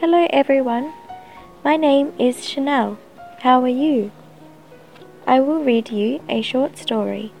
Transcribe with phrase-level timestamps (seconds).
[0.00, 0.92] Hello everyone.
[1.64, 2.98] My name is Chanel.
[3.40, 4.12] How are you?
[5.26, 7.32] I will read you a short story.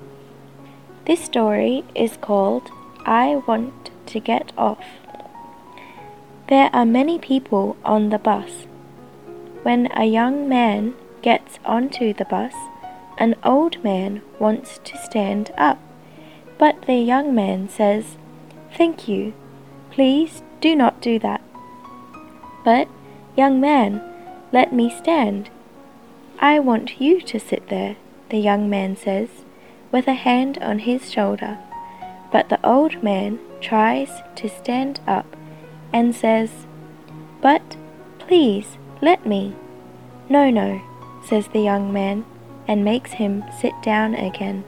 [1.06, 2.72] This story is called
[3.06, 4.84] I Want to Get Off.
[6.48, 8.66] There are many people on the bus.
[9.62, 12.54] When a young man gets onto the bus,
[13.18, 15.78] an old man wants to stand up,
[16.58, 18.16] but the young man says,
[18.76, 19.32] Thank you.
[19.92, 21.40] Please do not do that.
[22.68, 22.86] But,
[23.34, 24.02] young man,
[24.52, 25.48] let me stand.
[26.38, 27.96] I want you to sit there,
[28.28, 29.30] the young man says,
[29.90, 31.56] with a hand on his shoulder.
[32.30, 35.34] But the old man tries to stand up
[35.94, 36.66] and says,
[37.40, 37.78] But
[38.18, 39.56] please let me.
[40.28, 40.82] No, no,
[41.24, 42.26] says the young man,
[42.66, 44.62] and makes him sit down again.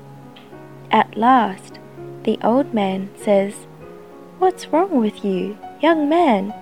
[0.90, 1.78] At last,
[2.22, 3.66] the old man says,
[4.38, 6.54] What's wrong with you, young man?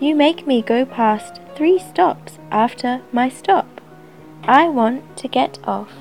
[0.00, 3.66] You make me go past three stops after my stop.
[4.42, 5.92] I want to get off.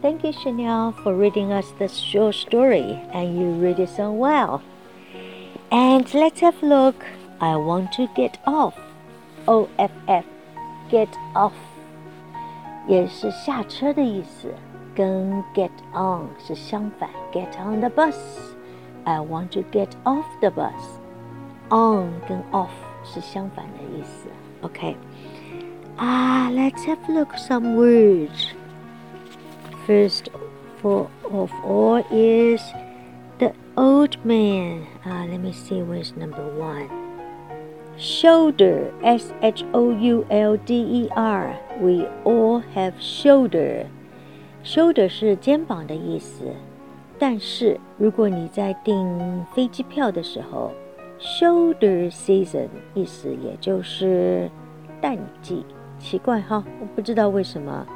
[0.00, 4.62] Thank you, Chanel, for reading us this short story, and you read it so well.
[5.70, 7.04] And let's have a look.
[7.40, 8.74] I want to get off.
[9.46, 10.24] O F F,
[10.90, 11.52] get off，
[12.86, 14.54] 也是下车的意思，
[14.94, 17.10] 跟 get on 是相反。
[17.32, 18.16] Get on the bus.
[19.04, 20.97] I want to get off the bus.
[21.70, 22.70] On 跟 off
[23.04, 24.28] 是相反的意思。
[24.60, 24.96] OK，
[25.96, 28.48] 啊、uh,，Let's have a look some words.
[29.86, 30.26] First
[30.80, 32.62] for of all is
[33.38, 34.82] the old man.
[35.04, 36.88] Uh, let me see where's number one.
[37.96, 41.56] Shoulder, S H O U L D E R.
[41.80, 43.86] We all have shoulder.
[44.64, 46.54] Shoulder 是肩膀的意思，
[47.18, 50.72] 但是如果你在订飞机票的时候
[51.18, 54.50] ，shoulder season 意思也就是
[55.00, 55.64] 淡季。
[55.98, 57.86] 奇怪哈，我不知道为什么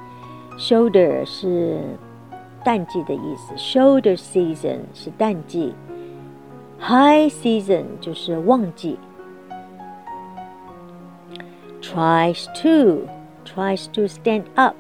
[0.57, 1.81] shoulder 是
[2.65, 5.75] 淡季的意思，shoulder season 是淡季，
[6.81, 8.99] high season 就是旺季。
[11.83, 13.09] Tries to
[13.45, 14.77] tries to stand up,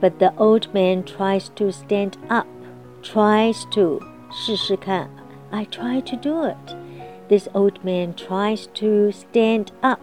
[0.00, 2.46] but the old man tries to stand up.
[3.02, 5.10] Tries to 试试看，
[5.50, 6.76] I try to do it.
[7.28, 10.00] This old man tries to stand up.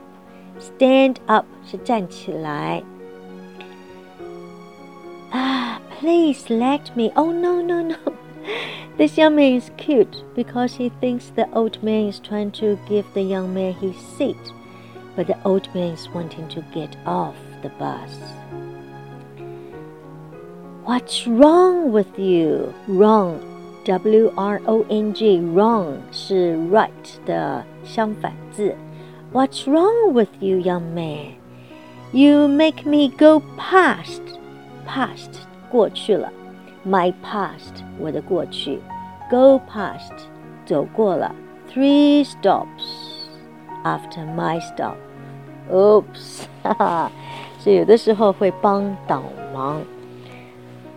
[0.57, 2.83] Stand up 是站起来。
[5.31, 7.11] Ah, please let me.
[7.16, 7.95] Oh no no no.
[8.97, 13.05] This young man is cute because he thinks the old man is trying to give
[13.13, 14.35] the young man his seat,
[15.16, 18.11] but the old man is wanting to get off the bus.
[20.83, 22.73] What's wrong with you?
[22.88, 23.39] Wrong,
[23.85, 26.89] W R O N G, wrong 是 right
[27.25, 28.75] 的相反字。
[29.33, 31.35] What's wrong with you, young man?
[32.11, 34.22] You make me go past.
[34.88, 35.29] Past
[35.69, 36.31] 过去了，
[36.85, 38.79] my past 我的过去，
[39.29, 40.13] go past
[40.66, 41.33] 走过了，
[41.72, 43.27] three stops
[43.83, 47.11] after my stop。Oops，哈哈，
[47.59, 49.22] 所以有的时候会帮倒
[49.53, 49.81] 忙。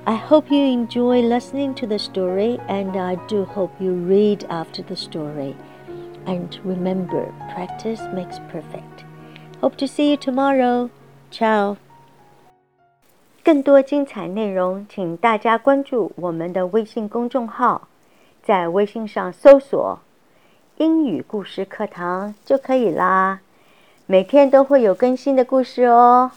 [0.07, 4.83] I hope you enjoy listening to the story, and I do hope you read after
[4.83, 5.55] the story.
[6.27, 9.05] And remember, practice makes perfect.
[9.61, 10.91] Hope to see you tomorrow.
[11.31, 11.77] Ciao.
[13.45, 17.89] 更多精彩内容，请大家关注我们的微信公众号，
[18.43, 19.99] 在微信上搜索“
[20.79, 23.41] 英语故事课堂”就可以啦。
[24.07, 26.33] 每天都会有更新的故事哦。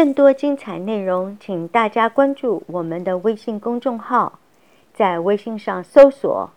[0.00, 4.38] 更多精彩内容，请大家关注我们的微信公众号，
[4.94, 6.48] 在微信上搜索。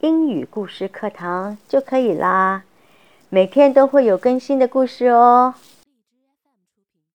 [0.00, 2.62] 英语故事课堂就可以啦，
[3.28, 5.52] 每天都会有更新的故事哦。